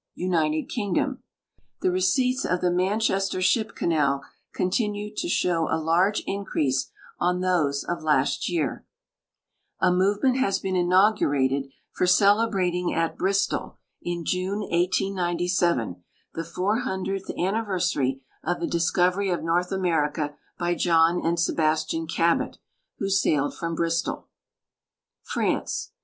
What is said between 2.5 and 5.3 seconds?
the Manchester ship canal continue to